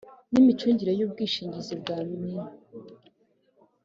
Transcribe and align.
N 0.31 0.33
imicungire 0.41 0.91
y 0.95 1.03
ubwishingizi 1.05 1.73
bwa 1.81 1.97
mmi 2.07 2.33